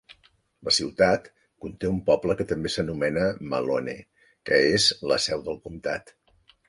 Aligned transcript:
La 0.67 0.71
ciutat 0.77 1.27
conté 1.65 1.91
un 1.97 1.99
poble 2.07 2.35
que 2.39 2.47
també 2.53 2.71
s'anomena 2.77 3.27
Malone, 3.53 3.95
que 4.51 4.63
és 4.79 4.89
la 5.13 5.19
seu 5.27 5.45
del 5.51 5.61
comtat. 5.69 6.13